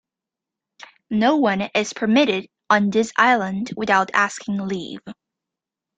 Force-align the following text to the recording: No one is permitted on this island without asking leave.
No 1.11 1.35
one 1.35 1.61
is 1.75 1.93
permitted 1.93 2.49
on 2.71 2.89
this 2.89 3.13
island 3.17 3.69
without 3.77 4.09
asking 4.15 4.57
leave. 4.57 5.01